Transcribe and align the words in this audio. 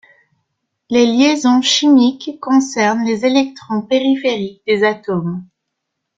Les 0.89 1.05
liaisons 1.05 1.61
chimiques 1.61 2.39
concernent 2.41 3.03
les 3.05 3.23
électrons 3.23 3.83
périphériques 3.83 4.63
des 4.65 4.83
atomes. 4.83 5.45